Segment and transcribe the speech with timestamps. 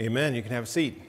[0.00, 0.34] Amen.
[0.34, 1.02] You can have a seat.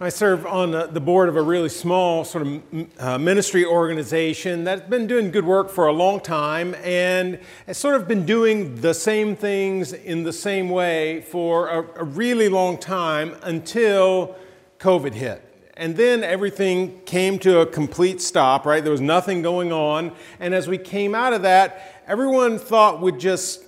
[0.00, 2.62] I serve on the board of a really small sort of
[2.98, 7.94] uh, ministry organization that's been doing good work for a long time and has sort
[7.94, 12.78] of been doing the same things in the same way for a, a really long
[12.78, 14.34] time until
[14.80, 15.44] COVID hit.
[15.76, 18.82] And then everything came to a complete stop, right?
[18.82, 20.12] There was nothing going on.
[20.40, 23.62] And as we came out of that, everyone thought we'd just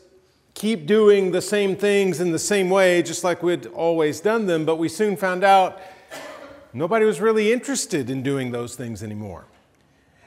[0.60, 4.64] keep doing the same things in the same way, just like we'd always done them.
[4.64, 5.80] But we soon found out
[6.72, 9.44] Nobody was really interested in doing those things anymore.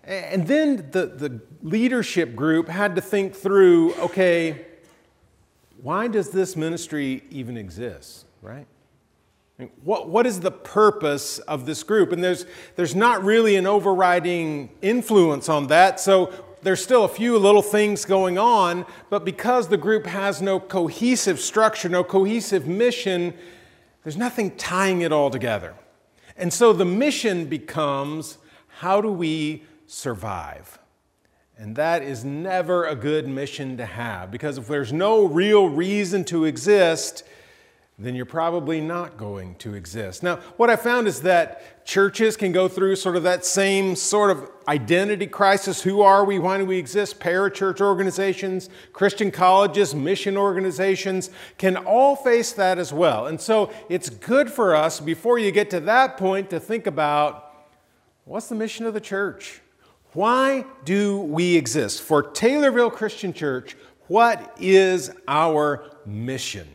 [0.03, 4.66] And then the, the leadership group had to think through okay,
[5.81, 8.67] why does this ministry even exist, right?
[9.84, 12.11] What, what is the purpose of this group?
[12.11, 17.38] And there's, there's not really an overriding influence on that, so there's still a few
[17.38, 23.34] little things going on, but because the group has no cohesive structure, no cohesive mission,
[24.03, 25.75] there's nothing tying it all together.
[26.36, 28.38] And so the mission becomes
[28.80, 30.80] how do we survive?
[31.58, 36.23] And that is never a good mission to have because if there's no real reason
[36.25, 37.23] to exist,
[38.04, 40.23] then you're probably not going to exist.
[40.23, 44.32] Now, what I found is that churches can go through sort of that same sort
[44.32, 45.82] of identity crisis.
[45.82, 46.40] Who are we?
[46.40, 47.20] Why do we exist?
[47.20, 53.28] Parachurch organizations, Christian colleges, mission organizations can all face that as well.
[53.28, 57.54] And so it's good for us, before you get to that point, to think about
[58.26, 59.62] what's the mission of the church?
[60.14, 62.02] Why do we exist?
[62.02, 63.76] For Taylorville Christian Church,
[64.08, 66.68] what is our mission?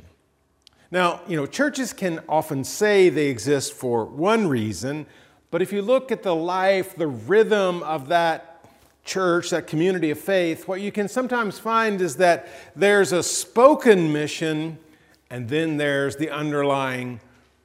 [0.90, 5.06] Now, you know, churches can often say they exist for one reason,
[5.50, 8.64] but if you look at the life, the rhythm of that
[9.04, 14.12] church, that community of faith, what you can sometimes find is that there's a spoken
[14.12, 14.78] mission
[15.30, 17.20] and then there's the underlying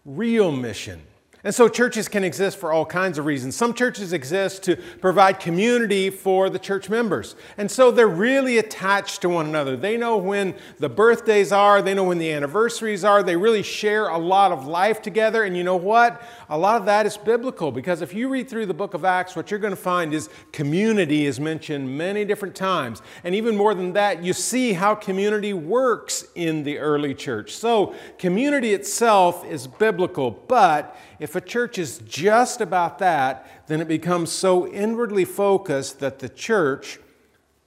[0.05, 1.01] real mission.
[1.45, 3.57] And so churches can exist for all kinds of reasons.
[3.57, 7.35] Some churches exist to provide community for the church members.
[7.57, 9.75] And so they're really attached to one another.
[9.75, 13.21] They know when the birthdays are, they know when the anniversaries are.
[13.21, 15.43] They really share a lot of life together.
[15.43, 16.21] And you know what?
[16.47, 19.35] A lot of that is biblical because if you read through the book of Acts,
[19.35, 23.01] what you're going to find is community is mentioned many different times.
[23.25, 27.53] And even more than that, you see how community works in the early church.
[27.53, 33.87] So community itself is biblical, but if a church is just about that, then it
[33.87, 36.99] becomes so inwardly focused that the church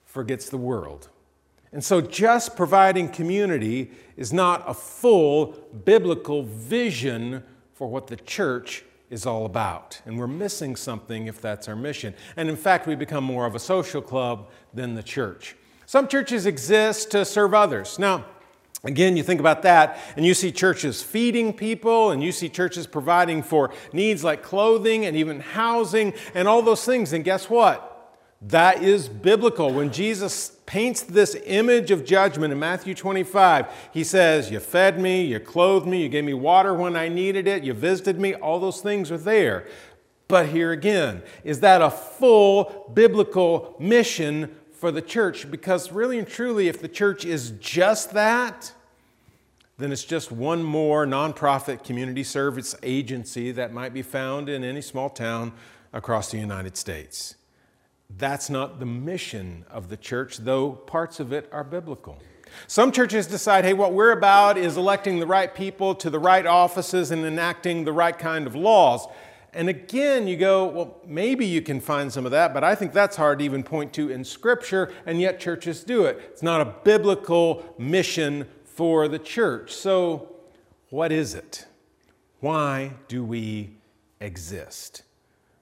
[0.05, 1.09] forgets the world.
[1.73, 5.53] And so, just providing community is not a full
[5.85, 7.43] biblical vision
[7.75, 10.01] for what the church is all about.
[10.07, 12.15] And we're missing something if that's our mission.
[12.37, 15.57] And in fact, we become more of a social club than the church.
[15.85, 17.99] Some churches exist to serve others.
[17.99, 18.25] Now,
[18.87, 22.87] Again, you think about that, and you see churches feeding people, and you see churches
[22.87, 27.13] providing for needs like clothing and even housing and all those things.
[27.13, 27.93] And guess what?
[28.43, 29.73] That is biblical.
[29.73, 35.25] When Jesus paints this image of judgment in Matthew 25, he says, You fed me,
[35.25, 38.61] you clothed me, you gave me water when I needed it, you visited me, all
[38.61, 39.67] those things are there.
[40.29, 45.51] But here again, is that a full biblical mission for the church?
[45.51, 48.73] Because really and truly, if the church is just that,
[49.79, 54.81] then it's just one more nonprofit community service agency that might be found in any
[54.81, 55.53] small town
[55.93, 57.37] across the United States.
[58.09, 62.19] That's not the mission of the church, though parts of it are biblical.
[62.69, 66.47] Some churches decide, hey, what we're about is electing the right people to the right
[66.47, 69.07] offices and enacting the right kind of laws.
[69.53, 72.93] And again, you go, well, maybe you can find some of that, but I think
[72.93, 76.21] that's hard to even point to in Scripture, and yet churches do it.
[76.31, 79.73] It's not a biblical mission for the church.
[79.73, 80.29] So,
[80.91, 81.65] what is it?
[82.41, 83.71] Why do we
[84.21, 85.03] exist?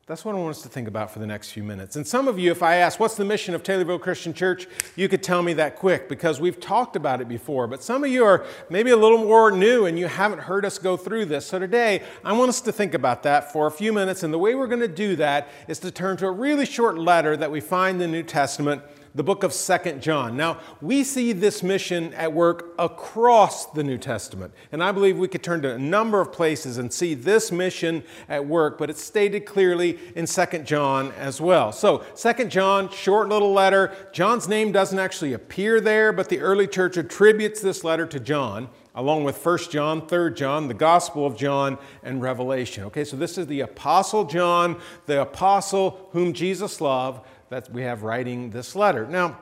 [0.07, 1.95] That's what I want us to think about for the next few minutes.
[1.95, 4.67] And some of you, if I ask, what's the mission of Taylorville Christian Church,
[4.97, 7.69] you could tell me that quick because we've talked about it before.
[7.69, 10.77] But some of you are maybe a little more new and you haven't heard us
[10.77, 11.47] go through this.
[11.47, 14.25] So today, I want us to think about that for a few minutes.
[14.25, 16.99] And the way we're going to do that is to turn to a really short
[16.99, 18.83] letter that we find in the New Testament
[19.15, 20.37] the book of Second John.
[20.37, 24.53] Now, we see this mission at work across the New Testament.
[24.73, 28.03] And I believe we could turn to a number of places and see this mission
[28.29, 31.71] at work, but it's stated clearly in Second John as well.
[31.71, 33.95] So, Second John, short little letter.
[34.13, 38.69] John's name doesn't actually appear there, but the early church attributes this letter to John
[38.95, 42.85] along with 1 John, 3 John, the Gospel of John, and Revelation.
[42.85, 48.03] Okay, so this is the Apostle John, the apostle whom Jesus loved, that we have
[48.03, 49.07] writing this letter.
[49.07, 49.39] Now,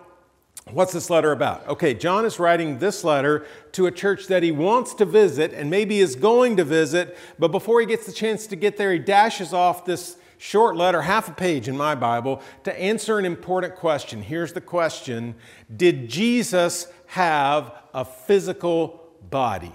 [0.71, 1.67] What's this letter about?
[1.67, 5.69] Okay, John is writing this letter to a church that he wants to visit and
[5.69, 9.01] maybe is going to visit, but before he gets the chance to get there, he
[9.01, 13.75] dashes off this short letter, half a page in my Bible, to answer an important
[13.75, 14.23] question.
[14.23, 15.35] Here's the question
[15.75, 19.01] Did Jesus have a physical
[19.31, 19.73] body?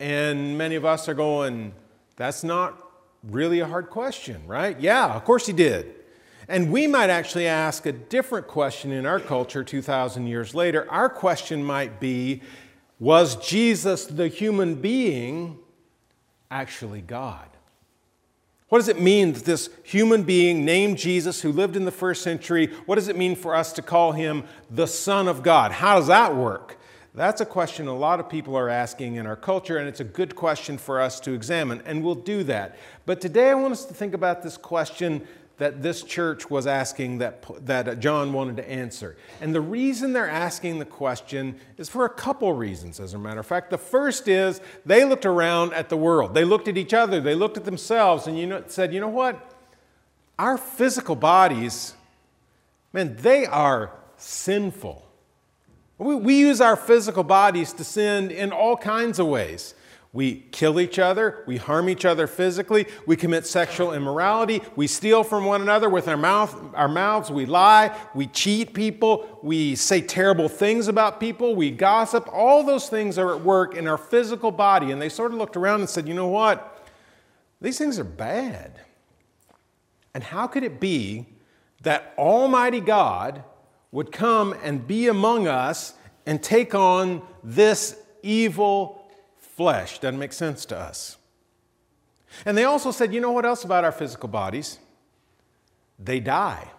[0.00, 1.74] And many of us are going,
[2.16, 2.82] That's not
[3.22, 4.80] really a hard question, right?
[4.80, 5.94] Yeah, of course he did.
[6.48, 10.86] And we might actually ask a different question in our culture 2,000 years later.
[10.90, 12.42] Our question might be
[13.00, 15.58] Was Jesus, the human being,
[16.50, 17.48] actually God?
[18.68, 22.22] What does it mean that this human being named Jesus, who lived in the first
[22.22, 25.70] century, what does it mean for us to call him the Son of God?
[25.70, 26.78] How does that work?
[27.14, 30.04] That's a question a lot of people are asking in our culture, and it's a
[30.04, 32.76] good question for us to examine, and we'll do that.
[33.06, 35.26] But today I want us to think about this question
[35.58, 39.16] that this church was asking that, that John wanted to answer.
[39.40, 43.40] And the reason they're asking the question is for a couple reasons, as a matter
[43.40, 43.70] of fact.
[43.70, 47.34] The first is they looked around at the world, they looked at each other, they
[47.34, 49.52] looked at themselves, and you know, said, you know what?
[50.38, 51.94] Our physical bodies,
[52.92, 55.06] man, they are sinful.
[55.98, 59.74] We, we use our physical bodies to sin in all kinds of ways.
[60.16, 65.22] We kill each other, we harm each other physically, we commit sexual immorality, we steal
[65.22, 70.00] from one another with our, mouth, our mouths, we lie, we cheat people, we say
[70.00, 72.26] terrible things about people, we gossip.
[72.32, 74.90] All those things are at work in our physical body.
[74.90, 76.88] And they sort of looked around and said, you know what?
[77.60, 78.80] These things are bad.
[80.14, 81.26] And how could it be
[81.82, 83.44] that Almighty God
[83.92, 85.92] would come and be among us
[86.24, 89.05] and take on this evil
[89.56, 89.98] flesh.
[89.98, 91.16] Doesn't make sense to us.
[92.44, 94.78] And they also said, you know what else about our physical bodies?
[95.98, 96.70] They die.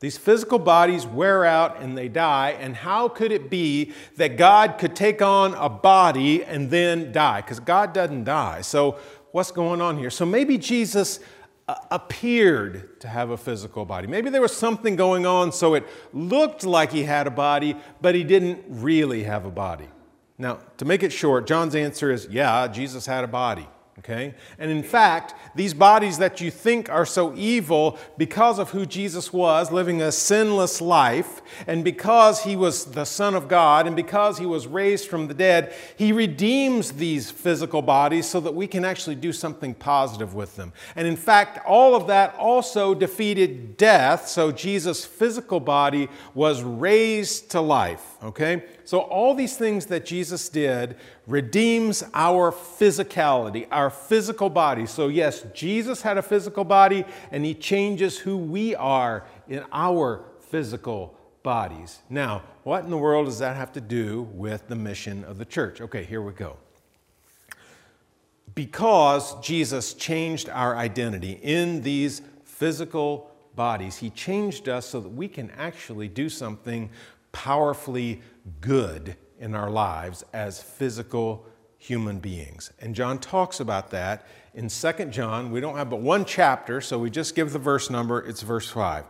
[0.00, 2.56] These physical bodies wear out and they die.
[2.58, 7.40] And how could it be that God could take on a body and then die?
[7.40, 8.62] Because God doesn't die.
[8.62, 8.98] So,
[9.30, 10.10] what's going on here?
[10.10, 11.20] So, maybe Jesus
[11.68, 14.08] uh, appeared to have a physical body.
[14.08, 18.16] Maybe there was something going on so it looked like he had a body, but
[18.16, 19.86] he didn't really have a body.
[20.42, 23.68] Now, to make it short, John's answer is yeah, Jesus had a body.
[24.00, 24.34] Okay?
[24.58, 29.32] And in fact, these bodies that you think are so evil because of who Jesus
[29.32, 34.38] was, living a sinless life, and because he was the Son of God, and because
[34.38, 38.84] he was raised from the dead, he redeems these physical bodies so that we can
[38.84, 40.72] actually do something positive with them.
[40.96, 47.52] And in fact, all of that also defeated death, so Jesus' physical body was raised
[47.52, 48.11] to life.
[48.22, 48.62] Okay?
[48.84, 50.96] So, all these things that Jesus did
[51.26, 54.86] redeems our physicality, our physical body.
[54.86, 60.24] So, yes, Jesus had a physical body, and he changes who we are in our
[60.38, 61.98] physical bodies.
[62.08, 65.44] Now, what in the world does that have to do with the mission of the
[65.44, 65.80] church?
[65.80, 66.56] Okay, here we go.
[68.54, 75.26] Because Jesus changed our identity in these physical bodies, he changed us so that we
[75.26, 76.90] can actually do something
[77.32, 78.22] powerfully
[78.60, 81.46] good in our lives as physical
[81.78, 82.70] human beings.
[82.78, 84.24] And John talks about that
[84.54, 85.50] in 2 John.
[85.50, 88.20] We don't have but one chapter, so we just give the verse number.
[88.20, 89.04] It's verse 5.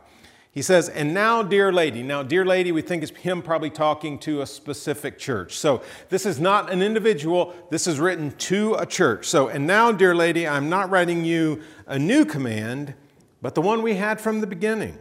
[0.52, 2.02] He says, And now, dear lady.
[2.02, 5.56] Now, dear lady, we think it's him probably talking to a specific church.
[5.56, 9.26] So this is not an individual, this is written to a church.
[9.26, 12.94] So, and now, dear lady, I'm not writing you a new command,
[13.40, 14.98] but the one we had from the beginning.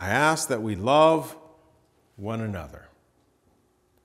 [0.00, 1.36] I ask that we love
[2.18, 2.88] one another.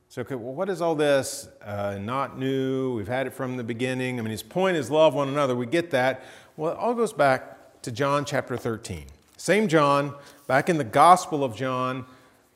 [0.07, 1.47] So, okay, well, what is all this?
[1.65, 2.95] Uh, not new.
[2.95, 4.19] We've had it from the beginning.
[4.19, 5.55] I mean, his point is love one another.
[5.55, 6.23] We get that.
[6.55, 9.05] Well, it all goes back to John chapter 13.
[9.37, 10.13] Same John,
[10.45, 12.05] back in the Gospel of John,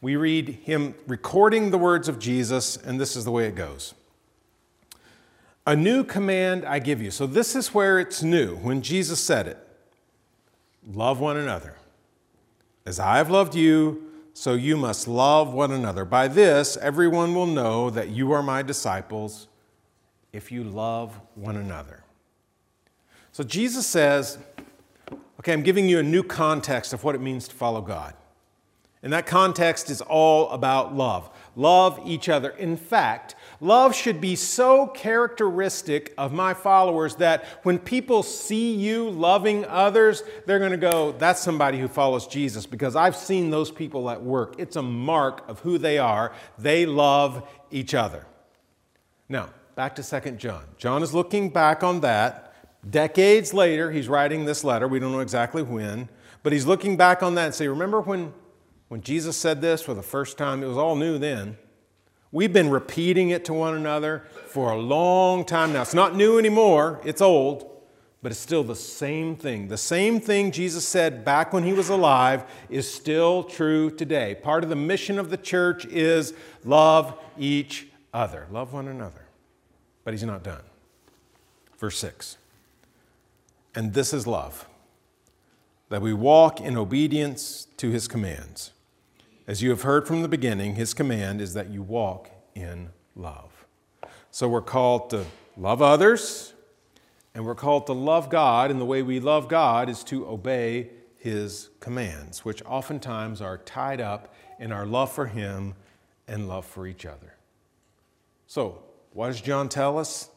[0.01, 3.95] we read him recording the words of Jesus, and this is the way it goes.
[5.65, 7.09] A new command I give you.
[7.09, 9.57] So, this is where it's new, when Jesus said it
[10.93, 11.73] love one another.
[12.85, 14.06] As I have loved you,
[14.37, 16.05] so you must love one another.
[16.05, 19.47] By this, everyone will know that you are my disciples
[20.31, 22.03] if you love one another.
[23.31, 24.37] So Jesus says,
[25.39, 28.13] okay, I'm giving you a new context of what it means to follow God.
[29.01, 31.31] And that context is all about love.
[31.55, 32.49] Love each other.
[32.49, 39.09] In fact, love should be so characteristic of my followers that when people see you
[39.09, 43.71] loving others, they're going to go, that's somebody who follows Jesus because I've seen those
[43.71, 44.55] people at work.
[44.57, 46.33] It's a mark of who they are.
[46.57, 48.25] They love each other.
[49.29, 50.63] Now, back to 2 John.
[50.77, 52.43] John is looking back on that.
[52.89, 54.87] Decades later, he's writing this letter.
[54.87, 56.09] We don't know exactly when,
[56.43, 58.33] but he's looking back on that and say, Remember when
[58.87, 61.57] When Jesus said this for the first time, it was all new then.
[62.31, 65.81] We've been repeating it to one another for a long time now.
[65.81, 67.69] It's not new anymore, it's old,
[68.21, 69.67] but it's still the same thing.
[69.69, 74.35] The same thing Jesus said back when he was alive is still true today.
[74.35, 76.33] Part of the mission of the church is
[76.65, 79.25] love each other, love one another.
[80.03, 80.63] But he's not done.
[81.77, 82.37] Verse 6
[83.75, 84.67] And this is love,
[85.89, 88.71] that we walk in obedience to his commands.
[89.47, 93.65] As you have heard from the beginning, his command is that you walk in love.
[94.29, 95.23] So we're called to
[95.55, 96.51] love others,
[97.33, 100.89] and we're called to love God, and the way we love God is to obey
[101.17, 105.75] his commands, which oftentimes are tied up in our love for him
[106.27, 107.35] and love for each other.
[108.47, 110.29] So, what does John tell us?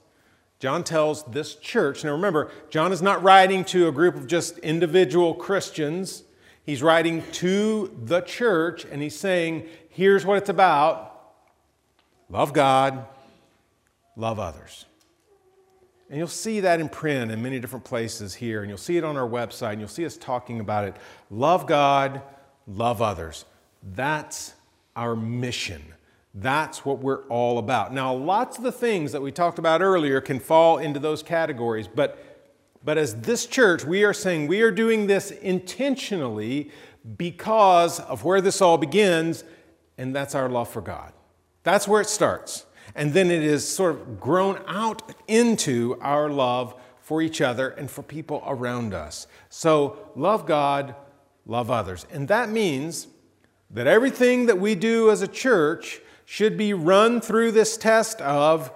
[0.61, 4.59] John tells this church, now remember, John is not writing to a group of just
[4.59, 6.23] individual Christians.
[6.71, 11.21] He's writing to the church and he's saying, here's what it's about
[12.29, 13.07] love God,
[14.15, 14.85] love others.
[16.09, 19.03] And you'll see that in print in many different places here, and you'll see it
[19.03, 20.95] on our website, and you'll see us talking about it.
[21.29, 22.23] Love God,
[22.69, 23.47] love others.
[23.83, 24.55] That's
[24.95, 25.83] our mission.
[26.37, 27.93] That's what we're all about.
[27.93, 31.89] Now, lots of the things that we talked about earlier can fall into those categories,
[31.93, 32.29] but,
[32.84, 36.70] but as this church, we are saying we are doing this intentionally
[37.16, 39.44] because of where this all begins,
[39.99, 41.12] and that's our love for God.
[41.62, 42.64] That's where it starts.
[42.94, 47.90] And then it is sort of grown out into our love for each other and
[47.90, 49.26] for people around us.
[49.49, 50.94] So, love God,
[51.46, 52.06] love others.
[52.10, 53.08] And that means
[53.70, 58.70] that everything that we do as a church should be run through this test of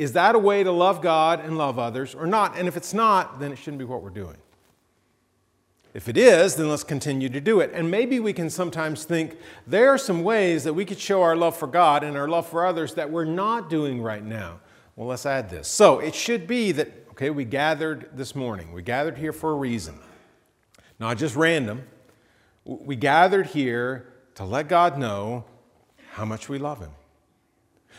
[0.00, 2.56] is that a way to love God and love others or not?
[2.56, 4.38] And if it's not, then it shouldn't be what we're doing.
[5.92, 7.70] If it is, then let's continue to do it.
[7.74, 11.36] And maybe we can sometimes think there are some ways that we could show our
[11.36, 14.60] love for God and our love for others that we're not doing right now.
[14.96, 15.68] Well, let's add this.
[15.68, 18.72] So it should be that, okay, we gathered this morning.
[18.72, 19.98] We gathered here for a reason,
[20.98, 21.82] not just random.
[22.64, 25.44] We gathered here to let God know
[26.12, 26.92] how much we love Him.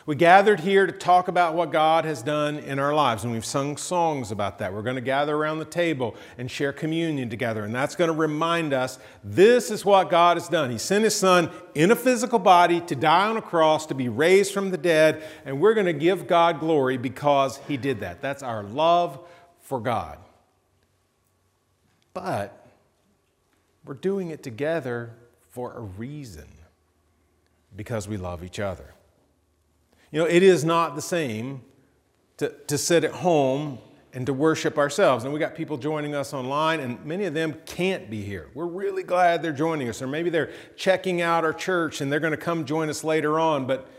[0.08, 3.46] We gathered here to talk about what God has done in our lives, and we've
[3.46, 4.74] sung songs about that.
[4.74, 8.16] We're going to gather around the table and share communion together, and that's going to
[8.16, 10.72] remind us this is what God has done.
[10.72, 14.10] He sent His Son in a physical body to die on a cross, to be
[14.10, 18.22] raised from the dead, and we're going to give God glory because He did that.
[18.22, 19.20] That's our love
[19.60, 20.18] for God.
[22.16, 22.66] But
[23.86, 25.14] we're doing it together
[25.52, 26.48] for a reason
[27.76, 28.96] because we love each other.
[30.12, 31.62] You know, it is not the same
[32.38, 33.80] to, to sit at home
[34.14, 35.24] and to worship ourselves.
[35.24, 38.50] And we got people joining us online, and many of them can't be here.
[38.54, 42.20] We're really glad they're joining us, or maybe they're checking out our church and they're
[42.20, 43.66] going to come join us later on.
[43.66, 43.90] But,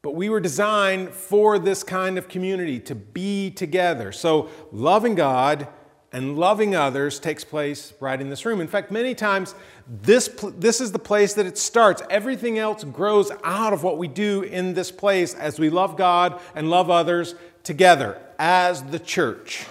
[0.00, 4.12] but we were designed for this kind of community to be together.
[4.12, 5.68] So, loving God
[6.12, 8.60] and loving others takes place right in this room.
[8.60, 9.54] In fact, many times
[9.86, 12.02] this, this is the place that it starts.
[12.08, 16.40] Everything else grows out of what we do in this place as we love God
[16.54, 19.66] and love others together as the church.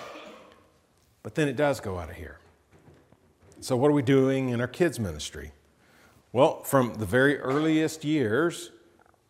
[1.24, 2.38] But then it does go out of here.
[3.60, 5.52] So, what are we doing in our kids' ministry?
[6.32, 8.72] Well, from the very earliest years,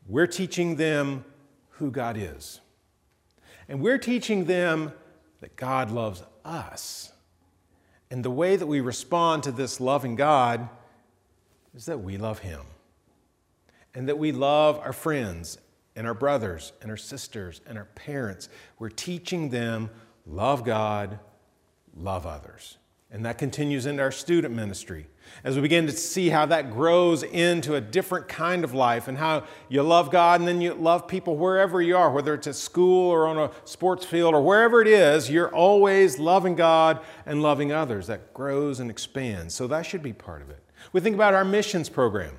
[0.07, 1.23] we're teaching them
[1.71, 2.59] who God is.
[3.69, 4.91] And we're teaching them
[5.41, 7.11] that God loves us.
[8.09, 10.69] And the way that we respond to this loving God
[11.75, 12.61] is that we love Him.
[13.93, 15.57] And that we love our friends
[15.95, 18.49] and our brothers and our sisters and our parents.
[18.79, 19.89] We're teaching them
[20.25, 21.19] love God,
[21.95, 22.77] love others.
[23.09, 25.07] And that continues into our student ministry
[25.43, 29.17] as we begin to see how that grows into a different kind of life and
[29.17, 32.55] how you love God and then you love people wherever you are, whether it's at
[32.55, 37.41] school or on a sports field or wherever it is, you're always loving God and
[37.41, 38.07] loving others.
[38.07, 39.53] That grows and expands.
[39.53, 40.61] So that should be part of it.
[40.91, 42.35] We think about our missions program.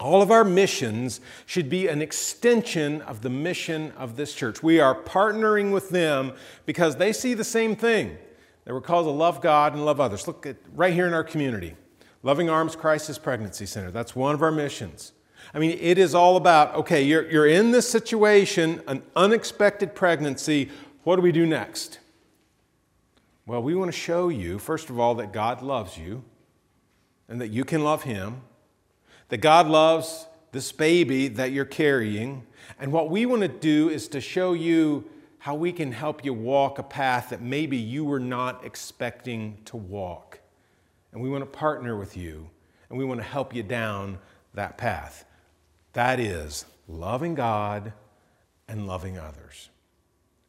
[0.00, 4.62] All of our missions should be an extension of the mission of this church.
[4.62, 6.34] We are partnering with them
[6.66, 8.16] because they see the same thing
[8.68, 10.26] that we're called to love God and love others.
[10.26, 11.74] Look at right here in our community.
[12.22, 13.90] Loving Arms Crisis Pregnancy Center.
[13.90, 15.12] That's one of our missions.
[15.54, 20.68] I mean, it is all about okay, you're, you're in this situation, an unexpected pregnancy.
[21.04, 22.00] What do we do next?
[23.46, 26.22] Well, we want to show you, first of all, that God loves you
[27.26, 28.42] and that you can love Him,
[29.30, 32.44] that God loves this baby that you're carrying.
[32.78, 35.08] And what we want to do is to show you
[35.38, 39.76] how we can help you walk a path that maybe you were not expecting to
[39.76, 40.40] walk.
[41.12, 42.50] And we want to partner with you
[42.88, 44.18] and we want to help you down
[44.54, 45.24] that path.
[45.92, 47.92] That is loving God
[48.66, 49.70] and loving others.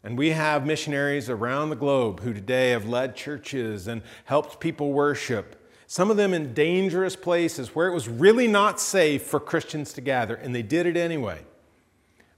[0.03, 4.93] And we have missionaries around the globe who today have led churches and helped people
[4.93, 5.55] worship,
[5.88, 10.01] some of them in dangerous places where it was really not safe for Christians to
[10.01, 11.41] gather, and they did it anyway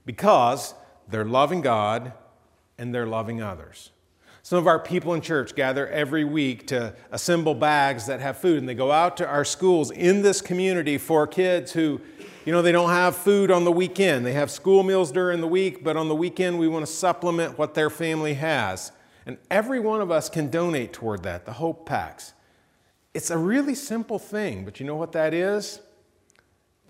[0.04, 0.74] because
[1.08, 2.12] they're loving God
[2.82, 3.90] and they're loving others.
[4.42, 8.58] Some of our people in church gather every week to assemble bags that have food,
[8.58, 12.00] and they go out to our schools in this community for kids who,
[12.44, 14.26] you know, they don't have food on the weekend.
[14.26, 17.56] They have school meals during the week, but on the weekend we want to supplement
[17.56, 18.90] what their family has.
[19.26, 22.32] And every one of us can donate toward that, the Hope Packs.
[23.14, 25.78] It's a really simple thing, but you know what that is?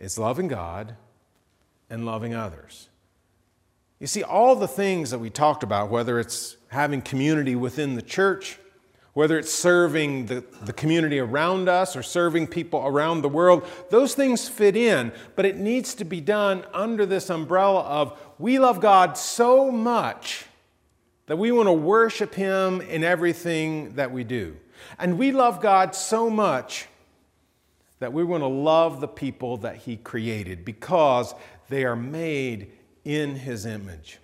[0.00, 0.96] It's loving God
[1.90, 2.88] and loving others.
[4.02, 8.02] You see, all the things that we talked about, whether it's having community within the
[8.02, 8.58] church,
[9.12, 14.16] whether it's serving the, the community around us or serving people around the world, those
[14.16, 18.80] things fit in, but it needs to be done under this umbrella of we love
[18.80, 20.46] God so much
[21.26, 24.56] that we want to worship Him in everything that we do.
[24.98, 26.88] And we love God so much
[28.00, 31.36] that we want to love the people that He created because
[31.68, 32.72] they are made
[33.04, 34.18] in His image.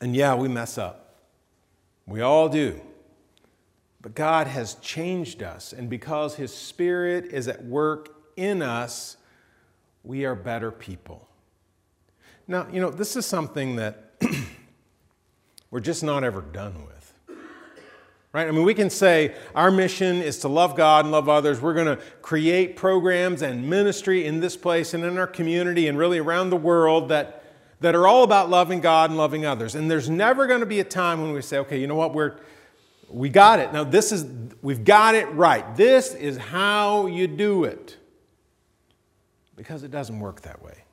[0.00, 1.16] And yeah, we mess up.
[2.06, 2.80] We all do.
[4.00, 9.16] But God has changed us, and because His Spirit is at work in us,
[10.02, 11.26] we are better people.
[12.46, 14.10] Now, you know, this is something that
[15.70, 16.94] we're just not ever done with.
[18.34, 18.48] Right?
[18.48, 21.60] I mean, we can say our mission is to love God and love others.
[21.60, 25.96] We're going to create programs and ministry in this place and in our community and
[25.96, 27.43] really around the world that
[27.84, 29.74] that are all about loving God and loving others.
[29.74, 32.14] And there's never going to be a time when we say, okay, you know what,
[32.14, 32.38] we're
[33.10, 33.74] we got it.
[33.74, 34.24] Now this is
[34.62, 35.76] we've got it right.
[35.76, 37.98] This is how you do it.
[39.54, 40.84] Because it doesn't work that way.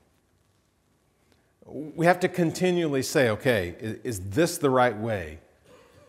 [1.65, 5.39] We have to continually say, okay, is, is this the right way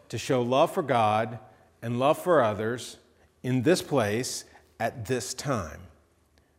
[0.08, 1.38] to show love for God
[1.80, 2.96] and love for others
[3.44, 4.46] in this place
[4.80, 5.78] at this time?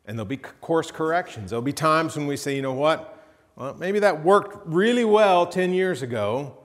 [0.05, 1.49] And there'll be course corrections.
[1.49, 3.09] There'll be times when we say, you know what?
[3.55, 6.57] Well, maybe that worked really well 10 years ago,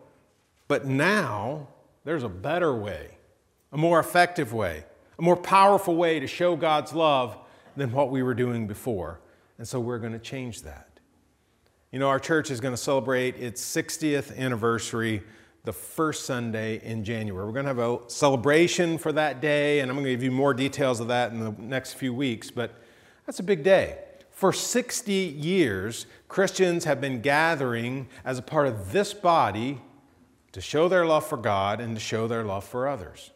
[0.69, 1.69] but now
[2.05, 3.11] there's a better way,
[3.73, 4.85] a more effective way,
[5.19, 7.37] a more powerful way to show God's love
[7.77, 9.21] than what we were doing before.
[9.59, 10.89] And so we're going to change that.
[11.93, 15.23] You know, our church is going to celebrate its 60th anniversary
[15.65, 17.45] the first Sunday in January.
[17.45, 20.31] We're going to have a celebration for that day, and I'm going to give you
[20.31, 22.73] more details of that in the next few weeks, but
[23.27, 23.99] that's a big day.
[24.39, 29.81] For 60 years, Christians have been gathering as a part of this body
[30.53, 33.33] to show their love for God and to show their love for others.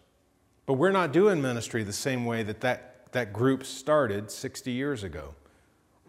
[0.64, 5.02] But we're not doing ministry the same way that that, that group started 60 years
[5.02, 5.34] ago.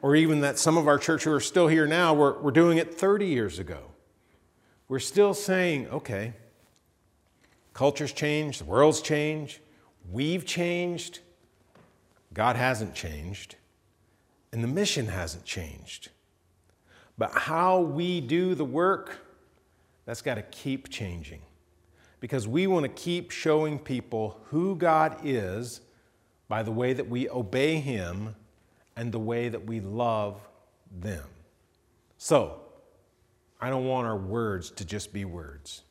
[0.03, 2.77] Or even that some of our church who are still here now, we're, we're doing
[2.77, 3.79] it 30 years ago.
[4.87, 6.33] We're still saying, okay,
[7.73, 9.57] culture's changed, the world's changed,
[10.11, 11.21] we've changed,
[12.31, 13.55] God hasn't changed.
[14.53, 16.09] And the mission hasn't changed.
[17.17, 19.17] But how we do the work,
[20.05, 21.41] that's got to keep changing.
[22.19, 25.81] Because we want to keep showing people who God is
[26.47, 28.35] by the way that we obey Him
[28.95, 30.39] and the way that we love
[31.01, 31.25] them.
[32.19, 32.61] So,
[33.59, 35.81] I don't want our words to just be words.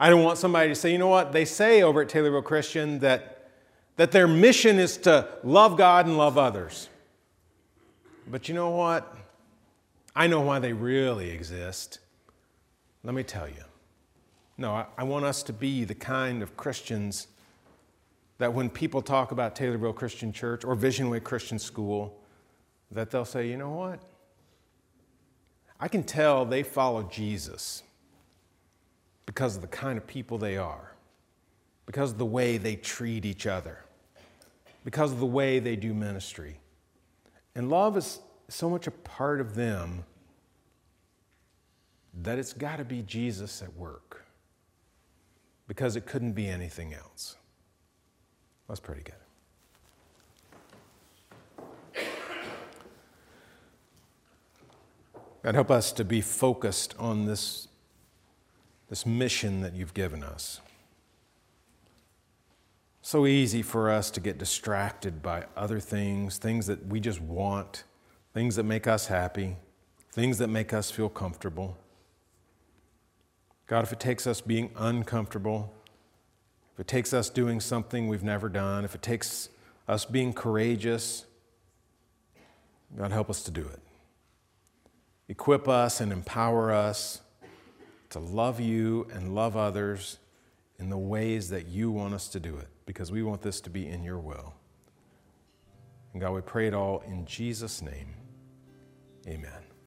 [0.00, 2.98] I don't want somebody to say, you know what, they say over at Taylorville Christian
[2.98, 3.48] that,
[3.94, 6.88] that their mission is to love God and love others.
[8.26, 9.16] But you know what?
[10.14, 11.98] I know why they really exist.
[13.02, 13.64] Let me tell you.
[14.58, 17.26] No, I, I, want us to be the kind of Christians
[18.38, 22.20] that when people talk about Taylorville Christian Church or Vision Way Christian School,
[22.90, 24.00] that they'll say, you know what?
[25.80, 27.82] I can tell they follow Jesus
[29.26, 30.94] because of the kind of people they are,
[31.86, 33.84] because of the way they treat each other,
[34.84, 36.60] because of the way they do ministry.
[37.54, 40.04] And love is so much a part of them
[42.22, 44.24] that it's got to be Jesus at work
[45.66, 47.36] because it couldn't be anything else.
[48.68, 49.18] Let's pray together.
[55.42, 57.66] God, help us to be focused on this,
[58.88, 60.60] this mission that you've given us.
[63.12, 67.84] So easy for us to get distracted by other things, things that we just want,
[68.32, 69.58] things that make us happy,
[70.10, 71.76] things that make us feel comfortable.
[73.66, 75.74] God, if it takes us being uncomfortable,
[76.72, 79.50] if it takes us doing something we've never done, if it takes
[79.86, 81.26] us being courageous,
[82.96, 83.80] God, help us to do it.
[85.28, 87.20] Equip us and empower us
[88.08, 90.16] to love you and love others
[90.78, 93.70] in the ways that you want us to do it, because we want this to
[93.70, 94.54] be in your will.
[96.12, 98.14] And God, we pray it all in Jesus' name.
[99.26, 99.71] Amen.